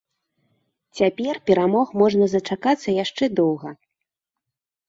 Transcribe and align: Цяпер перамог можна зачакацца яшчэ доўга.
Цяпер 0.99 1.35
перамог 1.49 1.87
можна 2.03 2.25
зачакацца 2.31 2.89
яшчэ 3.03 3.25
доўга. 3.41 3.69